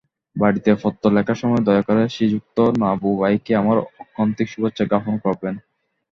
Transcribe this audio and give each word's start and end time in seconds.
বাড়ীতে 0.35 0.71
পত্র 0.81 1.03
লেখার 1.15 1.37
সময় 1.41 1.63
দয়া 1.67 1.83
করে 1.87 2.01
শ্রীযুক্ত 2.13 2.57
নাভুভাইকে 2.81 3.51
আমার 3.55 3.77
ঐকান্তিক 4.01 4.47
শুভেচ্ছা 4.49 4.83
জ্ঞাপন 4.89 5.15
করবেন। 5.25 5.55